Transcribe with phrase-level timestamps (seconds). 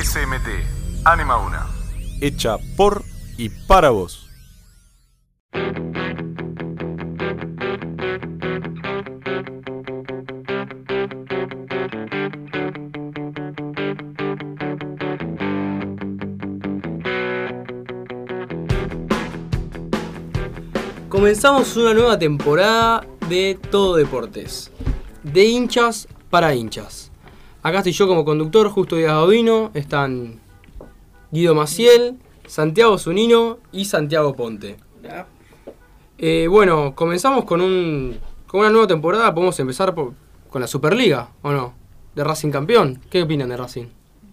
[0.00, 1.66] SMT, Anima una.
[2.20, 3.02] Hecha por
[3.36, 4.28] y para vos.
[21.08, 24.70] Comenzamos una nueva temporada de Todo Deportes.
[25.24, 27.07] De hinchas para hinchas.
[27.68, 29.70] Acá estoy yo como conductor, Justo Díaz Gaudino.
[29.74, 30.40] Están
[31.30, 32.16] Guido Maciel,
[32.46, 34.76] Santiago Zunino y Santiago Ponte.
[36.16, 39.34] Eh, bueno, comenzamos con, un, con una nueva temporada.
[39.34, 40.14] Podemos empezar por-
[40.48, 41.74] con la Superliga, ¿o no?
[42.14, 43.02] De Racing campeón.
[43.10, 43.84] ¿Qué opinan de Racing?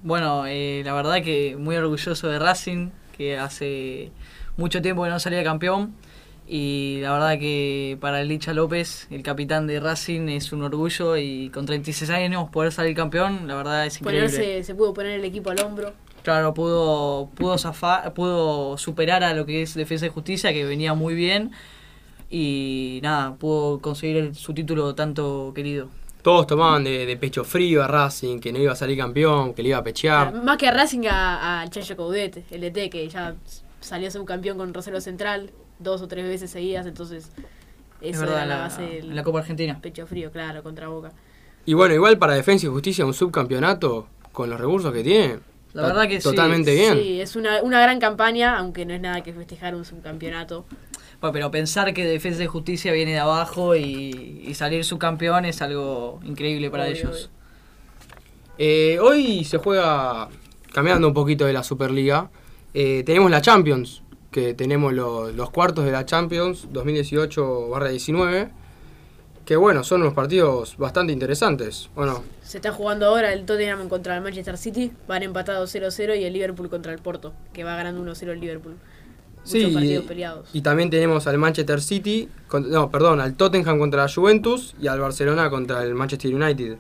[0.02, 4.12] Bueno, eh, la verdad que muy orgulloso de Racing, que hace
[4.56, 5.94] mucho tiempo que no salía campeón.
[6.48, 11.18] Y la verdad que para el Licha López, el capitán de Racing, es un orgullo
[11.18, 14.30] y con 36 años poder salir campeón, la verdad es increíble.
[14.30, 15.94] Ponerse, se pudo poner el equipo al hombro.
[16.22, 20.94] Claro, pudo, pudo, zafar, pudo superar a lo que es Defensa y Justicia, que venía
[20.94, 21.52] muy bien.
[22.30, 25.88] Y nada, pudo conseguir el- su título tanto querido.
[26.22, 29.62] Todos tomaban de, de pecho frío a Racing, que no iba a salir campeón, que
[29.62, 30.34] le iba a pechear.
[30.44, 33.36] Más que a Racing, a- Chacho Coudet, el DT, que ya
[33.80, 37.30] salió subcampeón con Rosario Central dos o tres veces seguidas, entonces
[38.02, 39.80] Es eso verdad, era la la- base del en la Copa Argentina.
[39.82, 41.12] pecho frío, claro, contra Boca.
[41.66, 45.40] Y bueno, igual para Defensa y Justicia un subcampeonato con los recursos que tiene.
[45.74, 46.24] La verdad que sí.
[46.24, 46.94] Totalmente bien.
[46.98, 50.66] Sí, es una, una gran campaña, aunque no es nada que festejar un subcampeonato.
[51.20, 55.62] Bueno, pero pensar que Defensa y Justicia viene de abajo y, y salir subcampeón es
[55.62, 57.30] algo increíble para Obvio, ellos.
[58.58, 60.30] Eh, hoy se juega,
[60.72, 62.30] cambiando un poquito de la Superliga,
[62.74, 64.02] eh, tenemos la Champions,
[64.36, 68.50] que tenemos lo- los cuartos de la Champions 2018-19,
[69.46, 72.22] que bueno, son unos partidos bastante interesantes, ¿o no?
[72.44, 76.34] Se está jugando ahora el Tottenham contra el Manchester City, van empatados 0-0 y el
[76.34, 78.76] Liverpool contra el Porto, que va ganando 1-0 el Liverpool.
[79.46, 80.50] Muchos partidos peleados.
[80.52, 84.88] y también tenemos al Manchester City, con- no, perdón, al Tottenham contra la Juventus y
[84.88, 86.78] al Barcelona contra el Manchester United.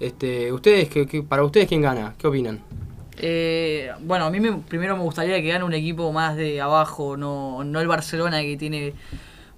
[0.00, 2.14] Este, ustedes, ¿qué- qué- para ustedes, ¿quién gana?
[2.18, 2.60] ¿Qué opinan?
[3.18, 7.16] Eh, bueno, a mí me- primero me gustaría que gane un equipo más de abajo,
[7.16, 8.94] no, no el Barcelona que tiene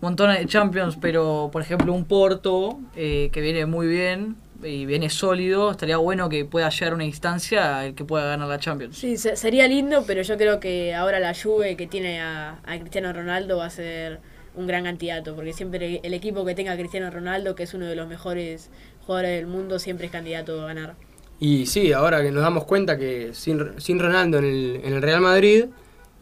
[0.01, 5.09] montones de Champions, pero por ejemplo un Porto eh, que viene muy bien y viene
[5.11, 8.97] sólido, estaría bueno que pueda llegar a una instancia el que pueda ganar la Champions.
[8.99, 12.79] Sí, se- sería lindo, pero yo creo que ahora la Juve que tiene a, a
[12.79, 14.21] Cristiano Ronaldo va a ser
[14.57, 17.87] un gran candidato, porque siempre el equipo que tenga a Cristiano Ronaldo, que es uno
[17.87, 18.71] de los mejores
[19.07, 20.95] jugadores del mundo, siempre es candidato a ganar.
[21.47, 25.03] Y sí, ahora que nos damos cuenta que sin, sin Ronaldo en el, en el
[25.03, 25.67] Real Madrid,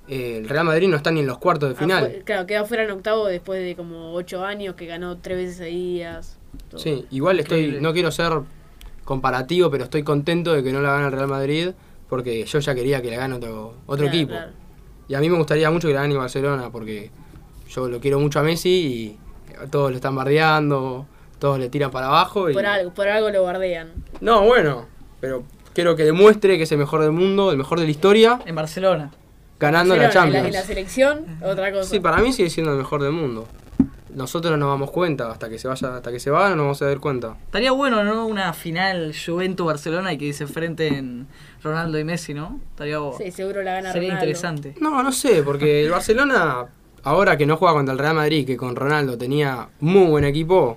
[0.08, 2.22] eh, el Real Madrid no está ni en los cuartos de final.
[2.24, 6.38] Claro, queda fuera en octavo después de como ocho años, que ganó tres veces seguidas.
[6.76, 7.80] Sí, igual estoy, Increíble.
[7.82, 8.32] no quiero ser
[9.04, 11.70] comparativo, pero estoy contento de que no la gane el Real Madrid,
[12.08, 14.30] porque yo ya quería que la gane otro, otro Claro, equipo.
[14.32, 14.52] claro.
[15.08, 17.10] Y a mí me gustaría mucho que la gane Barcelona, porque
[17.68, 19.18] yo lo quiero mucho a Messi y
[19.70, 21.06] todos lo están bardeando,
[21.38, 22.50] todos le tiran para abajo.
[22.50, 22.54] Y...
[22.54, 23.92] Por algo, por algo lo guardean.
[24.20, 24.86] No, bueno,
[25.22, 28.40] pero quiero que demuestre que es el mejor del mundo, el mejor de la historia,
[28.44, 29.10] En Barcelona.
[29.58, 30.46] ganando la en Champions.
[30.48, 31.88] en la selección, otra cosa.
[31.88, 33.46] Sí, para mí sigue siendo el mejor del mundo.
[34.14, 36.64] Nosotros no nos damos cuenta, hasta que se vaya, hasta que se vaya no nos
[36.64, 37.36] vamos a dar cuenta.
[37.46, 38.26] Estaría bueno, ¿no?
[38.26, 41.28] Una final Juventus-Barcelona y que se enfrenten
[41.62, 42.60] Ronaldo y Messi, ¿no?
[42.72, 44.24] Estaría Sí, seguro la gana Sería Ronaldo.
[44.26, 44.74] interesante.
[44.80, 46.66] No, no sé, porque el Barcelona,
[47.04, 50.76] ahora que no juega contra el Real Madrid, que con Ronaldo tenía muy buen equipo,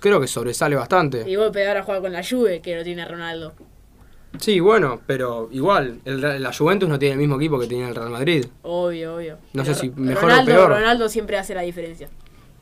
[0.00, 1.28] creo que sobresale bastante.
[1.28, 3.54] Y vos ahora juega con la Juve, que lo tiene Ronaldo.
[4.38, 7.94] Sí, bueno, pero igual, el la Juventus no tiene el mismo equipo que tenía el
[7.94, 8.46] Real Madrid.
[8.62, 9.38] Obvio, obvio.
[9.52, 10.70] No sé si mejor o Ronaldo, peor.
[10.70, 12.08] Ronaldo siempre hace la diferencia.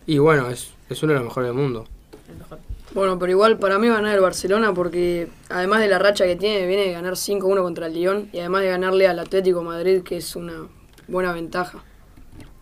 [0.07, 1.85] Y bueno, es, es uno de los mejores del mundo.
[2.29, 2.59] El mejor.
[2.95, 6.25] Bueno, pero igual para mí va a ganar el Barcelona porque además de la racha
[6.25, 9.63] que tiene, viene de ganar 5-1 contra el Lyon y además de ganarle al Atlético
[9.63, 10.67] Madrid, que es una
[11.09, 11.85] buena ventaja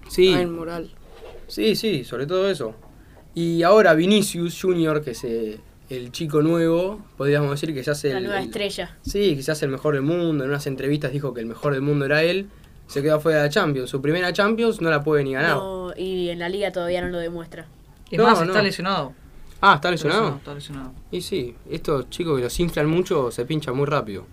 [0.09, 0.91] Sí, en moral.
[1.47, 2.75] sí, sí, sobre todo eso.
[3.35, 5.61] Y ahora Vinicius Junior, que es eh,
[5.97, 8.97] el chico nuevo, podríamos decir que se hace La el, nueva el- estrella.
[9.03, 10.45] Sí, quizás el mejor del mundo.
[10.45, 12.49] En unas entrevistas dijo que el mejor del mundo era él.
[12.87, 13.89] Se quedó fuera de la Champions.
[13.91, 15.57] Su primera Champions no la puede ni ganar.
[15.57, 17.67] No, y en la liga todavía no lo demuestra.
[18.11, 18.47] Es No, más, no.
[18.47, 19.15] está lesionado.
[19.61, 20.37] Ah, ¿está lesionado?
[20.37, 20.93] Está lesionado.
[21.11, 24.27] Y sí, estos chicos que los inflan mucho se pinchan muy rápido.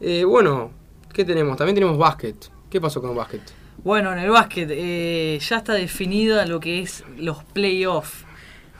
[0.00, 0.70] Eh, bueno,
[1.12, 1.56] ¿qué tenemos?
[1.56, 2.50] También tenemos básquet.
[2.70, 3.42] ¿Qué pasó con básquet?
[3.84, 8.24] Bueno, en el básquet eh, ya está definida lo que es los playoffs.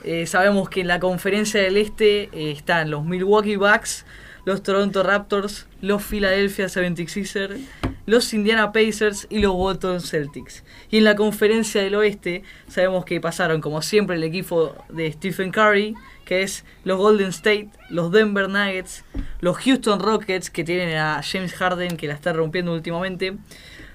[0.03, 4.05] Eh, sabemos que en la conferencia del este eh, están los Milwaukee Bucks,
[4.45, 7.59] los Toronto Raptors, los Philadelphia 76ers,
[8.05, 10.63] los Indiana Pacers y los Boston Celtics.
[10.89, 15.51] Y en la conferencia del oeste sabemos que pasaron como siempre el equipo de Stephen
[15.51, 19.03] Curry, que es los Golden State, los Denver Nuggets,
[19.41, 23.37] los Houston Rockets, que tienen a James Harden, que la está rompiendo últimamente,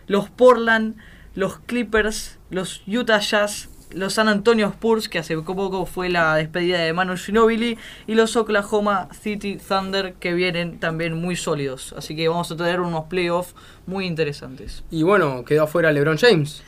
[0.07, 0.97] los Portland,
[1.35, 6.79] los Clippers, los Utah Jazz, los San Antonio Spurs, que hace poco fue la despedida
[6.79, 11.95] de Manu Ginobili, y los Oklahoma City Thunder, que vienen también muy sólidos.
[11.97, 13.55] Así que vamos a tener unos playoffs
[13.87, 14.85] muy interesantes.
[14.91, 16.63] Y bueno, quedó afuera LeBron James.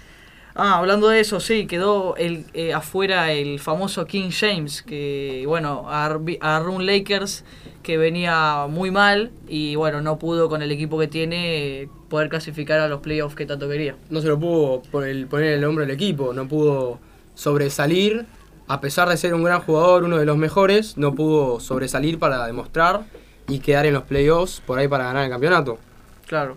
[0.59, 5.87] Ah, hablando de eso, sí, quedó el, eh, afuera el famoso King James, que bueno,
[5.91, 7.45] agarró un Lakers
[7.83, 12.31] que venía muy mal y bueno, no pudo con el equipo que tiene eh, poder
[12.31, 13.97] clasificar a los playoffs que tanto quería.
[14.09, 17.01] No se lo pudo poner, poner el hombro al equipo, no pudo
[17.37, 18.27] sobresalir,
[18.67, 22.45] a pesar de ser un gran jugador, uno de los mejores, no pudo sobresalir para
[22.47, 23.05] demostrar
[23.47, 25.79] y quedar en los playoffs por ahí para ganar el campeonato.
[26.27, 26.57] Claro,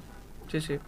[0.51, 0.79] sí, sí.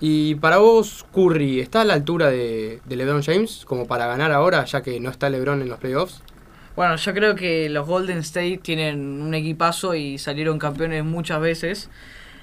[0.00, 4.64] Y para vos, Curry, ¿está a la altura de, LeBron James como para ganar ahora,
[4.64, 6.20] ya que no está LeBron en los playoffs?
[6.74, 11.90] Bueno, yo creo que los Golden State tienen un equipazo y salieron campeones muchas veces.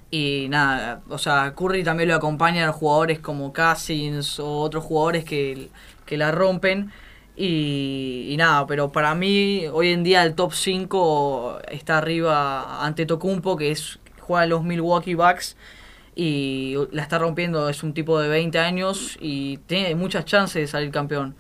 [0.09, 5.25] Y nada, o sea, Curry también lo acompaña a jugadores como Cousins o otros jugadores
[5.25, 5.69] que,
[6.18, 6.92] la rompen.
[7.36, 13.06] Y, y, nada, pero para mí hoy en día el top 5 está arriba ante
[13.06, 15.56] Tocumpo, que es juega los Milwaukee Bucks
[16.16, 20.68] y la está rompiendo, es un tipo de 20 años y tiene muchas chances de
[20.68, 21.36] salir campeón.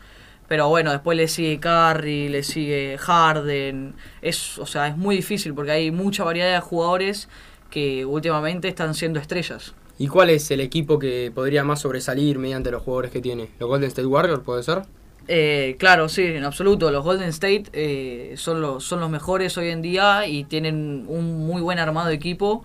[0.47, 3.95] Pero bueno, después le sigue Curry, le sigue Harden.
[4.21, 7.29] Es, o sea, es muy difícil porque hay mucha variedad de jugadores
[7.69, 9.73] que últimamente están siendo estrellas.
[10.01, 13.49] ¿Y cuál es el equipo que podría más sobresalir mediante los jugadores que tiene?
[13.59, 14.81] ¿Los Golden State Warriors puede ser?
[15.27, 16.89] Eh, claro, sí, en absoluto.
[16.89, 21.45] Los Golden State eh, son, los, son los mejores hoy en día y tienen un
[21.45, 22.63] muy buen armado de equipo.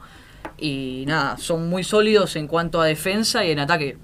[0.56, 3.98] Y nada, son muy sólidos en cuanto a defensa y en ataque.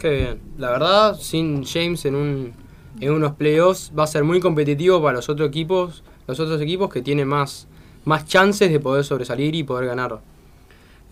[0.00, 0.40] Qué bien.
[0.58, 2.54] La verdad, sin James en, un,
[2.98, 6.92] en unos playoffs va a ser muy competitivo para los otros equipos, los otros equipos
[6.92, 7.68] que tienen más,
[8.04, 10.18] más chances de poder sobresalir y poder ganar.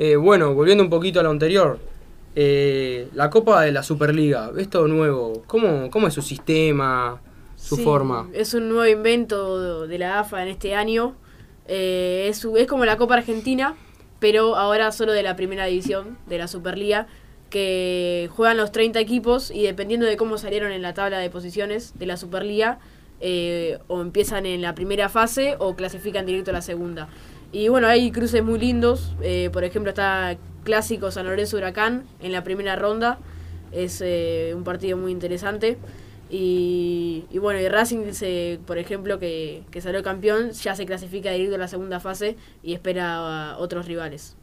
[0.03, 1.79] Eh, bueno, volviendo un poquito a lo anterior,
[2.35, 7.21] eh, la Copa de la Superliga, esto nuevo, ¿cómo, cómo es su sistema,
[7.55, 8.27] su forma?
[8.33, 11.17] Es un nuevo invento de la AFA en este año.
[11.69, 13.77] Eh, es, es como la Copa Argentina,
[14.21, 17.07] pero ahora solo de la primera división, de la Superliga,
[17.51, 21.93] que juegan los 30 equipos y dependiendo de cómo salieron en la tabla de posiciones
[21.99, 22.79] de la Superliga,
[23.21, 27.11] eh, o empiezan en la primera fase o clasifican directo a la segunda.
[27.53, 32.33] Y bueno, hay cruces muy lindos, eh, por ejemplo está Clásico San Lorenzo Huracán en
[32.33, 33.19] la primera ronda,
[33.73, 35.79] es eh, un partido muy interesante.
[36.33, 41.57] Y, bueno, y Racing dice, por ejemplo, que, que, salió campeón, ya se clasifica directo
[41.57, 43.17] a la segunda fase y espera
[43.51, 44.37] a otros rivales.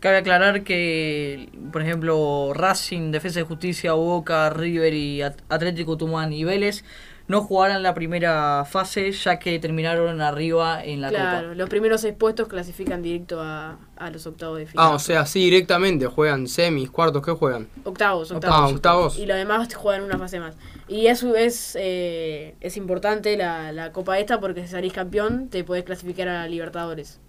[0.00, 6.44] Cabe aclarar que, por ejemplo, Racing, Defensa de Justicia, Boca, River y Atlético Tucumán y
[6.44, 6.84] Vélez
[7.30, 11.54] no jugaran la primera fase ya que terminaron arriba en la claro, Copa.
[11.54, 13.78] los primeros seis puestos clasifican directo a,
[14.12, 14.84] los octavos de final.
[14.84, 17.68] Ah, o sea, sí, directamente juegan semis, cuartos, ¿qué juegan?
[17.84, 18.56] Octavos, octavos.
[18.58, 19.16] Ah, octavos.
[19.16, 20.56] Y los demás juegan una fase más.
[20.88, 25.62] Y eso es, eh, es importante la, la Copa esta porque si salís campeón te
[25.62, 27.20] podés clasificar a Libertadores.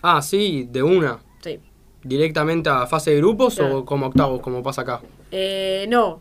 [0.00, 1.18] Ah, sí, de una.
[1.40, 1.58] Sí.
[2.04, 5.00] ¿Directamente a fase de grupos o como octavos, como pasa acá?
[5.32, 6.20] Eh, no,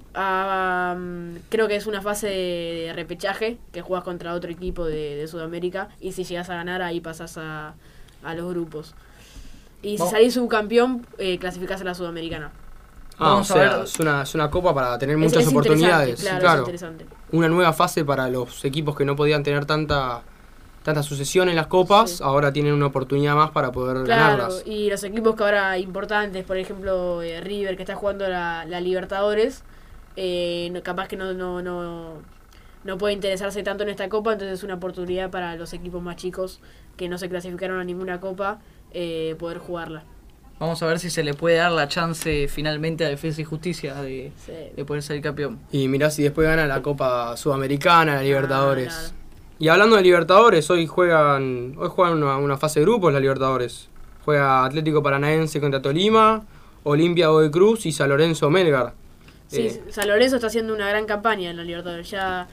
[1.50, 6.12] creo que es una fase de, repechaje que juegas contra otro equipo de, Sudamérica y
[6.12, 7.74] si llegas a ganar ahí pasas a,
[8.36, 8.94] los grupos.
[9.82, 12.52] Y si salís subcampeón, eh, clasificás a la Sudamericana.
[13.18, 16.22] Ah, o sea, es una, es una copa para tener muchas oportunidades.
[16.22, 16.66] Claro,
[17.32, 20.22] Una nueva fase para los equipos que no podían tener tanta
[20.90, 24.64] tanta sucesión en las copas, ahora tienen una oportunidad más para poder claro, ganarlas.
[24.66, 29.64] Y los equipos que ahora importantes, por ejemplo, eh, River que está jugando la, Libertadores,
[30.16, 32.14] eh, capaz que no, no, no,
[32.84, 36.16] no puede interesarse tanto en esta copa, entonces es una oportunidad para los equipos más
[36.16, 36.60] chicos
[36.98, 38.60] que no se clasificaron a ninguna copa
[38.92, 40.04] eh, poder jugarla.
[40.60, 43.94] Vamos a ver si se le puede dar la chance finalmente a Defensa y Justicia
[44.02, 44.34] de,
[44.86, 45.60] poder salir campeón.
[45.72, 49.14] Y mirá si después gana la Copa Sudamericana, la Libertadores.
[49.62, 53.90] Y hablando de Libertadores, hoy juegan hoy juegan una, fase de grupos la Libertadores.
[54.24, 56.46] Juega Atlético Paranaense contra Tolima,
[56.84, 58.94] Olimpia de Cruz y San Lorenzo Melgar.
[59.48, 62.10] Sí, eh, San Lorenzo está haciendo una gran campaña en la Libertadores.
[62.10, 62.48] Ya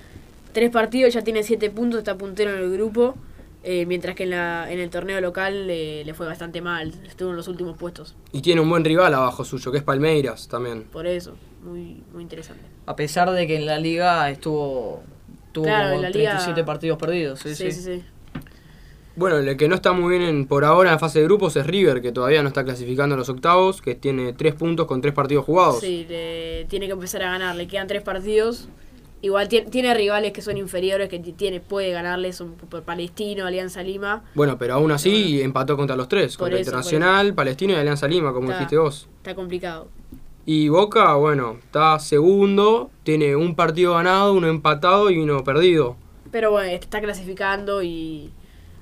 [0.52, 3.14] tres partidos, ya tiene siete puntos, está puntero en el grupo.
[3.62, 7.36] Eh, mientras que en, la, en el torneo local le fue bastante mal, estuvo en
[7.36, 8.16] los últimos puestos.
[8.32, 10.84] Y tiene un buen rival abajo suyo, que es Palmeiras también.
[10.84, 12.62] Por eso, muy, muy interesante.
[12.86, 15.02] A pesar de que en la liga estuvo
[15.62, 17.40] tuvo como 37 partidos perdidos.
[17.40, 18.02] Sí sí, sí,
[19.14, 21.66] Bueno, el que no está muy bien por ahora en la fase de grupos es
[21.66, 25.14] River, que todavía no está clasificando a los octavos, que tiene 3 puntos con 3
[25.14, 25.80] partidos jugados.
[25.80, 26.06] Sí,
[26.68, 27.56] tiene que empezar a ganar.
[27.56, 28.68] Le quedan 3 partidos
[29.22, 33.46] Igual tiene, tiene rivales que son inferiores, que ti- tiene, puede ganarles, son por Palestino,
[33.46, 34.22] Alianza Lima.
[34.34, 38.06] Bueno, pero aún así empató contra los tres, Por contra eso, Internacional, Palestino y Alianza
[38.06, 38.58] Lima, como Está.
[38.58, 39.08] dijiste vos.
[39.16, 39.88] Está complicado.
[40.47, 45.97] Y Boca, bueno, está segundo, tiene un partido ganado, uno empatado y uno perdido.
[46.31, 48.31] Pero bueno, está clasificando y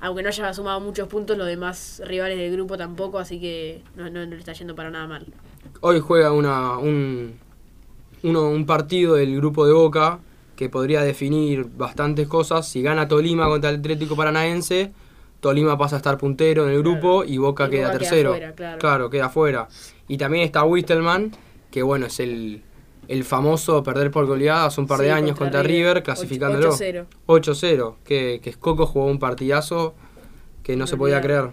[0.01, 4.05] aunque no haya sumado muchos puntos, los demás rivales del grupo tampoco, así que no,
[4.11, 5.27] no, no le está yendo para nada mal.
[5.81, 7.39] Hoy juega una, un,
[8.23, 10.21] uno, un partido del grupo de Boca
[10.57, 12.69] que podría definir bastantes cosas.
[12.69, 14.93] Si gana Tolima contra el Atlético Paranaense,
[15.41, 18.31] Tolima pasa a estar puntero en el grupo y Boca Y queda Boca queda tercero.
[18.31, 19.09] fuera, claro.
[19.11, 19.69] queda fuera.
[20.09, 21.33] Y también está Wistelman,
[21.75, 22.63] que bueno, es el,
[23.09, 26.71] el famoso perder por goleada hace un par de años contra, River, clasificándolo.
[26.71, 27.05] 8-0.
[27.27, 29.93] 8-0, que, que Coco jugó un partidazo
[30.63, 31.51] que no se podía creer.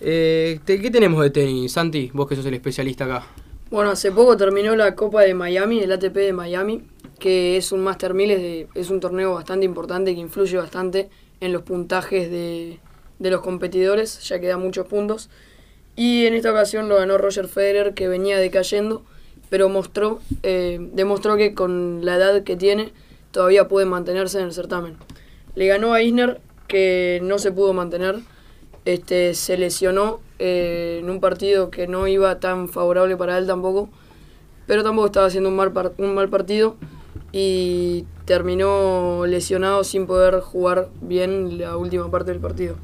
[0.00, 2.12] Eh, te- ¿Qué tenemos de tenis, Santi?
[2.14, 3.26] Vos que sos el especialista acá.
[3.72, 6.82] Bueno, hace poco terminó la Copa de Miami, el ATP de Miami,
[7.18, 11.10] que es un Master 1000, es, de- es un torneo bastante importante que influye bastante
[11.40, 12.78] en los puntajes de,
[13.18, 15.28] de los competidores, ya que da muchos puntos.
[15.94, 19.02] Y en esta ocasión lo ganó Roger Federer, que venía decayendo,
[19.50, 22.92] pero mostró, eh, demostró que con la edad que tiene
[23.32, 24.96] todavía puede mantenerse en el certamen.
[25.54, 28.20] Le ganó a Isner, que no se pudo mantener,
[28.84, 33.90] este, se lesionó eh, en un partido que no iba tan favorable para él tampoco,
[34.66, 36.76] pero tampoco estaba haciendo un mal, un mal partido
[37.30, 42.76] y terminó lesionado sin poder jugar bien la última parte del partido.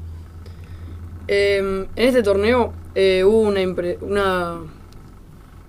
[1.27, 1.57] Eh,
[1.95, 3.61] en este torneo eh, hubo una,
[4.01, 4.61] una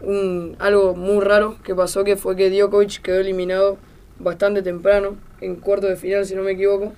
[0.03, 3.79] un- algo muy raro que pasó que fue que Djokovic quedó eliminado
[4.19, 6.93] bastante temprano, en cuarto de final si no me equivoco,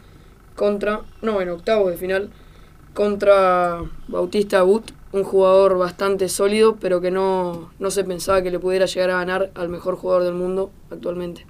[0.56, 2.30] contra, no, en octavos de final,
[2.94, 8.58] contra Bautista Agut, un jugador bastante sólido, pero que no, no se pensaba que le
[8.58, 11.46] pudiera llegar a ganar al mejor jugador del mundo actualmente.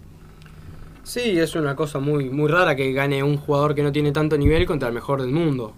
[1.04, 4.38] Sí, es una cosa muy, muy rara que gane un jugador que no tiene tanto
[4.38, 5.74] nivel contra el mejor del mundo.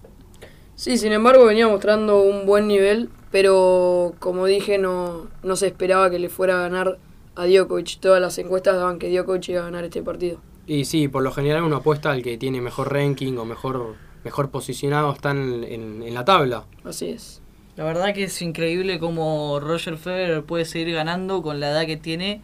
[0.76, 6.10] Sí, sin embargo venía mostrando un buen nivel, pero como dije no, no se esperaba
[6.10, 6.98] que le fuera a ganar
[7.36, 8.00] a Djokovic.
[8.00, 10.38] Todas las encuestas daban que Djokovic iba a ganar este partido.
[10.66, 14.50] Y sí, por lo general uno apuesta al que tiene mejor ranking o mejor, mejor
[14.50, 16.64] posicionado está en, en- en la tabla.
[16.84, 17.40] Así es.
[17.76, 21.96] La verdad que es increíble cómo Roger Federer puede seguir ganando con la edad que
[21.96, 22.40] tiene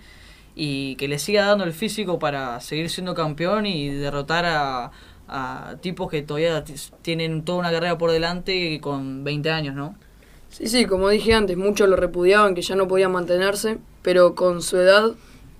[0.56, 4.90] y que le siga dando el físico para seguir siendo campeón y derrotar a,
[5.30, 6.64] a tipos que todavía
[7.02, 9.94] tienen toda una carrera por delante con 20 años, ¿no?
[10.49, 14.60] Sí, sí, como dije antes, muchos lo repudiaban que ya no podía mantenerse, pero con
[14.60, 15.12] su edad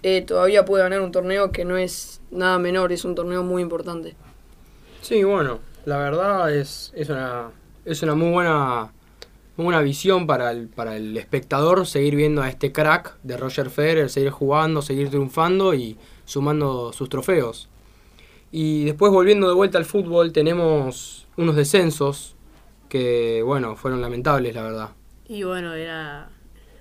[0.03, 3.63] eh, todavía puede ganar un torneo que no es nada menor, es un torneo muy
[3.63, 4.17] importante.
[5.03, 7.51] Sí, bueno, la verdad es, es una
[7.85, 8.93] es una muy buena
[9.57, 13.71] muy buena visión para el, para el espectador seguir viendo a este crack de Roger
[13.71, 17.69] Federer, seguir jugando, seguir triunfando y sumando sus trofeos.
[18.53, 22.35] Y después volviendo de vuelta al fútbol tenemos unos descensos
[22.89, 24.89] que bueno, fueron lamentables la verdad.
[25.29, 26.29] Y bueno, era.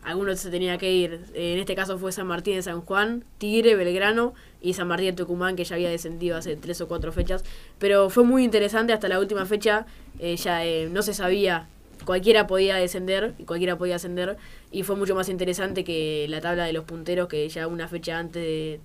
[0.01, 1.19] Algunos se tenía que ir.
[1.35, 5.13] En este caso fue San Martín de San Juan, Tigre, Belgrano y San Martín de
[5.13, 7.43] Tucumán, que ya había descendido hace tres o cuatro fechas.
[7.77, 9.85] Pero fue muy interesante hasta la última fecha.
[10.17, 11.67] eh, ya eh, no se sabía.
[12.05, 14.37] Cualquiera podía descender y cualquiera podía ascender.
[14.71, 18.17] Y fue mucho más interesante que la tabla de los punteros, que ya una fecha
[18.17, 18.79] antes de-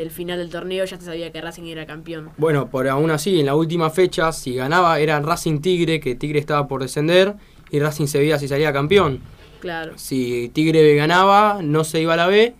[0.00, 2.30] del final del torneo ya se sabía que Racing era campeón.
[2.38, 6.38] Bueno, por aún así, en la última fecha, si ganaba era Racing Tigre, que Tigre
[6.38, 7.34] estaba por descender,
[7.70, 9.20] y Racing se veía si salía campeón.
[9.60, 9.92] Claro.
[9.96, 12.54] Si Tigre ganaba, no se iba a la B,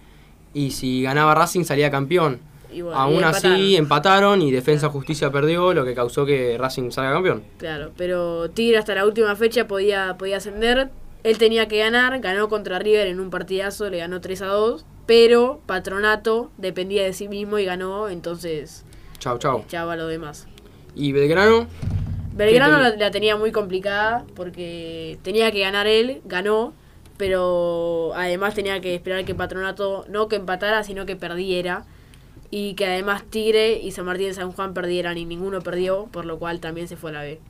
[0.53, 2.41] y si ganaba Racing salía campeón.
[2.71, 3.53] Y bueno, y aún empataron.
[3.53, 7.43] así empataron y Defensa Justicia perdió, lo que causó que Racing salga campeón.
[7.57, 10.91] Claro, pero Tigre hasta la última fecha podía, podía ascender.
[11.23, 14.85] Él tenía que ganar, ganó contra River en un partidazo, le ganó 3 a 2.
[15.11, 18.85] Pero Patronato dependía de sí mismo y ganó, entonces
[19.19, 19.59] Chau, chau.
[19.67, 20.47] echaba a lo demás.
[20.95, 21.67] Y Belgrano,
[22.33, 26.75] Belgrano ¿Qué la, te- la tenía muy complicada porque tenía que ganar él, ganó,
[27.17, 31.87] pero además tenía que esperar que Patronato no que empatara, sino que perdiera.
[32.52, 36.25] Y que además Tigre y San Martín de San Juan perdieran y ninguno perdió, por
[36.25, 37.40] lo cual también se fue a la B.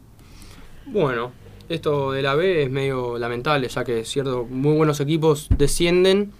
[0.87, 1.33] bueno,
[1.69, 6.33] esto de la B es medio lamentable, ya que cierto, muy buenos equipos descienden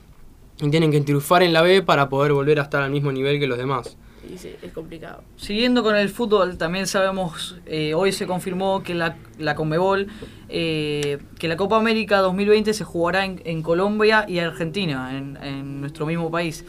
[0.63, 3.39] y tienen que triunfar en la B para poder volver a estar al mismo nivel
[3.39, 3.97] que los demás.
[4.37, 5.23] Sí, es complicado.
[5.37, 10.09] Siguiendo con el fútbol, también sabemos, eh, hoy se confirmó que la, la Conmebol,
[10.49, 15.81] eh, que la Copa América 2020 se jugará en, en Colombia y Argentina, en, en
[15.81, 16.65] nuestro mismo país.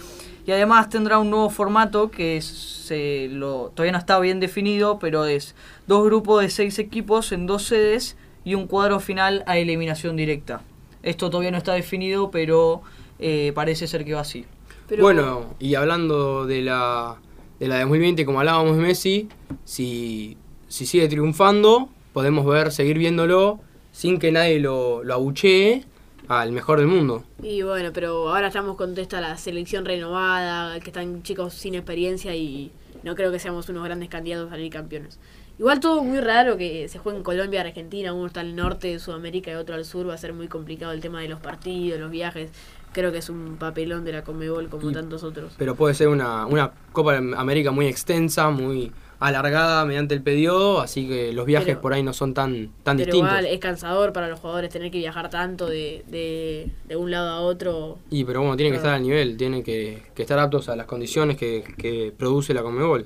[0.46, 4.98] Y además tendrá un nuevo formato que es, se lo, todavía no está bien definido,
[4.98, 5.56] pero es
[5.88, 10.62] dos grupos de seis equipos en dos sedes y un cuadro final a eliminación directa.
[11.04, 12.82] Esto todavía no está definido, pero
[13.22, 14.46] eh, parece ser que va así.
[14.88, 17.18] Pero, Bueno, y hablando de la,
[17.60, 19.30] de la 2020, como hablábamos de Messi,
[19.64, 20.38] si,
[20.68, 23.60] si sigue triunfando, podemos ver, seguir viéndolo
[23.92, 25.86] sin que nadie lo, lo abuchee
[26.28, 27.24] al mejor del mundo.
[27.44, 31.76] Y bueno, pero ahora estamos con toda esta la selección renovada, que están chicos sin
[31.76, 32.72] experiencia y
[33.04, 35.20] no creo que seamos unos grandes candidatos a salir campeones.
[35.60, 39.00] Igual todo muy raro que se juegue en Colombia, Argentina, uno está al norte de
[39.00, 42.00] Sudamérica y otro al sur, va a ser muy complicado el tema de los partidos,
[42.00, 42.50] los viajes.
[42.94, 45.54] Creo que es un papelón de la Comebol como Y- tantos otros.
[45.58, 50.82] Pero puede ser una, una Copa de América muy extensa, muy alargada mediante el periodo,
[50.82, 53.30] así que los viajes Pero- por ahí no son tan, tan Pero distintos.
[53.32, 57.30] igual es cansador para los jugadores tener que viajar tanto de, de, de un lado
[57.30, 58.00] a otro.
[58.10, 60.88] Y pero bueno, tienen que estar al nivel, tienen que, que estar aptos a las
[60.88, 63.06] condiciones que, que produce la Conmebol.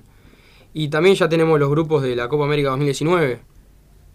[0.74, 3.40] Y también ya tenemos los grupos de la Copa América 2019,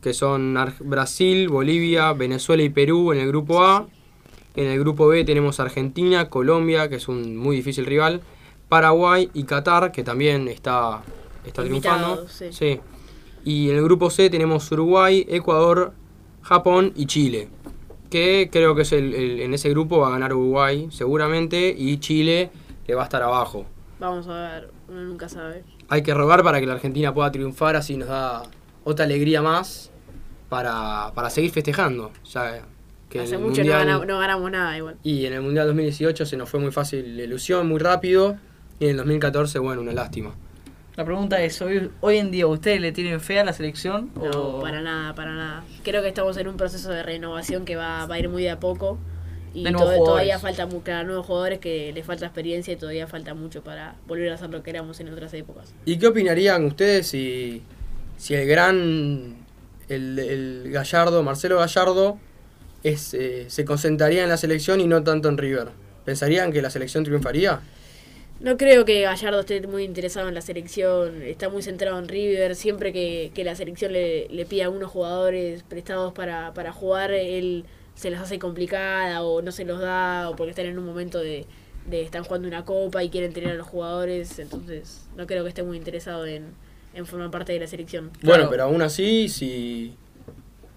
[0.02, 3.86] que son Brasil, Bolivia, Venezuela y Perú en el grupo A.
[4.57, 8.21] En el grupo B tenemos Argentina, Colombia, que es un muy difícil rival,
[8.69, 11.02] Paraguay y Qatar, que también está,
[11.47, 12.26] está triunfando.
[12.28, 12.47] Sí.
[12.52, 12.80] Sí.
[13.45, 15.92] Y en el grupo C tenemos Uruguay, Ecuador,
[16.42, 17.49] Japón y Chile.
[18.11, 21.99] Que creo que es el, el- en ese grupo va a ganar Uruguay seguramente y
[21.99, 22.50] Chile
[22.87, 23.66] le va a estar abajo.
[24.00, 25.62] Vamos a ver, uno nunca sabe.
[25.88, 28.42] Hay que rogar para que la Argentina pueda triunfar, así nos da
[28.85, 29.90] otra alegría más
[30.49, 32.11] para, para seguir festejando.
[32.33, 32.62] Ya
[33.11, 34.97] que Hace mucho no, Mundial- gana- no ganamos nada igual.
[35.02, 38.37] Y en el Mundial 2018 se nos fue muy fácil la ilusión, muy rápido.
[38.79, 40.35] Y en el 2014, bueno, una lástima.
[40.97, 44.11] La pregunta es, hoy, hoy en día, ¿ustedes le tienen fe a la selección?
[44.14, 45.64] No, o- para nada, para nada.
[45.83, 48.50] Creo que estamos en un proceso de renovación que va, va a ir muy de
[48.50, 48.99] a poco.
[49.52, 53.09] Y De nuevos to- todavía falta claro, nuevos jugadores que les falta experiencia y todavía
[53.09, 55.75] falta mucho para volver a hacer lo que éramos en otras épocas.
[55.85, 57.62] ¿Y qué opinarían ustedes si,
[58.17, 59.35] si el gran,
[59.88, 62.19] el, el Gallardo, Marcelo Gallardo,
[62.82, 65.68] es, eh, se concentraría en la selección y no tanto en River?
[66.04, 67.60] ¿Pensarían que la selección triunfaría?
[68.40, 72.56] No creo que Gallardo esté muy interesado en la selección, está muy centrado en River,
[72.56, 77.12] siempre que, que la selección le, le pide a unos jugadores prestados para, para jugar,
[77.12, 80.87] él se las hace complicada o no se los da o porque están en un
[80.87, 81.44] momento de,
[81.84, 85.50] de están jugando una copa y quieren tener a los jugadores, entonces no creo que
[85.50, 86.55] esté muy interesado en,
[86.94, 88.11] en formar parte de la selección.
[88.22, 88.50] Bueno, Claro.
[88.50, 89.99] pero aún así, si,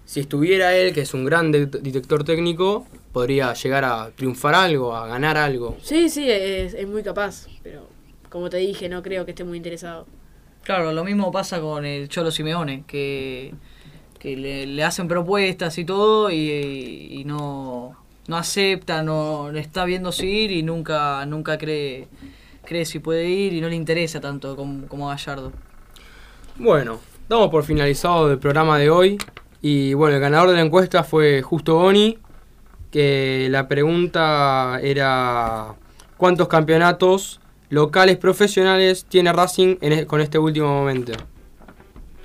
[0.04, 4.94] si estuviera él, que es un gran de- detector técnico, podría llegar a triunfar algo,
[4.94, 5.76] a ganar algo.
[5.82, 7.88] Sí, sí, es, es muy capaz, pero
[8.30, 10.06] como te dije, no creo que esté muy interesado.
[10.62, 13.52] Claro, lo mismo pasa con el Cholo Simeone, que,
[14.18, 16.38] que le, le hacen propuestas y todo y,
[17.10, 17.96] y no,
[18.28, 22.08] no acepta, no le está viendo si ir y nunca, nunca cree,
[22.64, 25.52] cree si puede ir y no le interesa tanto como, como a Gallardo.
[26.56, 29.18] Bueno, damos por finalizado el programa de hoy.
[29.66, 32.18] Y bueno, el ganador de la encuesta fue Justo Boni,
[32.90, 35.74] que la pregunta era
[36.18, 41.12] ¿cuántos campeonatos locales profesionales tiene Racing en e- con este último momento?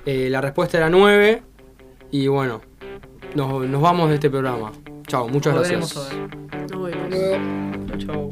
[0.04, 1.42] Eh, la respuesta era 9
[2.10, 2.60] y bueno,
[3.34, 4.72] nos, nos vamos de este programa.
[5.06, 5.96] Chao, muchas gracias.
[5.96, 6.70] a ver.
[6.70, 8.04] Nos vemos.
[8.04, 8.30] Chao.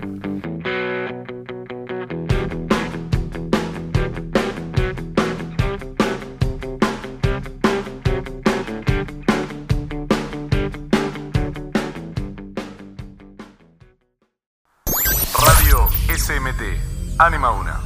[17.19, 17.81] Anima una.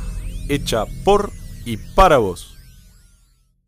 [0.48, 1.32] Hecha por
[1.64, 2.51] y para vos.